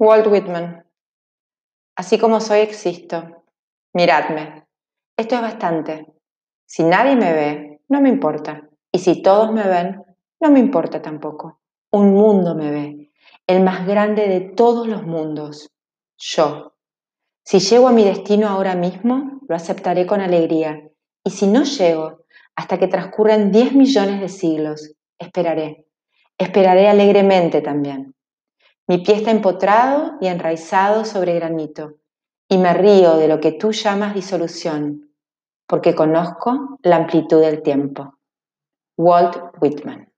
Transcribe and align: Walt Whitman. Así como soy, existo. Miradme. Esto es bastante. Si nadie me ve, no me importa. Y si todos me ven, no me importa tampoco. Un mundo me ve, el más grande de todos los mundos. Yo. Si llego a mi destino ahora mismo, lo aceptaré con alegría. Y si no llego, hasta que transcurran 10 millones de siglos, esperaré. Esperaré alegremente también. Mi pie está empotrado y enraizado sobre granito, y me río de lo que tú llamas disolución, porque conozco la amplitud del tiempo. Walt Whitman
Walt 0.00 0.28
Whitman. 0.28 0.86
Así 1.96 2.18
como 2.18 2.40
soy, 2.40 2.60
existo. 2.60 3.44
Miradme. 3.92 4.64
Esto 5.16 5.34
es 5.34 5.40
bastante. 5.40 6.06
Si 6.64 6.84
nadie 6.84 7.16
me 7.16 7.32
ve, 7.32 7.80
no 7.88 8.00
me 8.00 8.08
importa. 8.08 8.68
Y 8.92 9.00
si 9.00 9.22
todos 9.22 9.52
me 9.52 9.66
ven, 9.66 10.00
no 10.38 10.50
me 10.52 10.60
importa 10.60 11.02
tampoco. 11.02 11.58
Un 11.90 12.14
mundo 12.14 12.54
me 12.54 12.70
ve, 12.70 13.12
el 13.48 13.64
más 13.64 13.88
grande 13.88 14.28
de 14.28 14.40
todos 14.40 14.86
los 14.86 15.02
mundos. 15.04 15.68
Yo. 16.16 16.74
Si 17.42 17.58
llego 17.58 17.88
a 17.88 17.92
mi 17.92 18.04
destino 18.04 18.46
ahora 18.46 18.76
mismo, 18.76 19.40
lo 19.48 19.56
aceptaré 19.56 20.06
con 20.06 20.20
alegría. 20.20 20.80
Y 21.24 21.30
si 21.30 21.48
no 21.48 21.64
llego, 21.64 22.24
hasta 22.54 22.78
que 22.78 22.86
transcurran 22.86 23.50
10 23.50 23.74
millones 23.74 24.20
de 24.20 24.28
siglos, 24.28 24.92
esperaré. 25.18 25.86
Esperaré 26.38 26.88
alegremente 26.88 27.62
también. 27.62 28.14
Mi 28.88 28.98
pie 28.98 29.16
está 29.16 29.30
empotrado 29.30 30.14
y 30.20 30.28
enraizado 30.28 31.04
sobre 31.04 31.34
granito, 31.34 31.98
y 32.48 32.56
me 32.56 32.72
río 32.72 33.18
de 33.18 33.28
lo 33.28 33.38
que 33.38 33.52
tú 33.52 33.72
llamas 33.72 34.14
disolución, 34.14 35.12
porque 35.66 35.94
conozco 35.94 36.78
la 36.82 36.96
amplitud 36.96 37.40
del 37.42 37.62
tiempo. 37.62 38.14
Walt 38.96 39.36
Whitman 39.60 40.10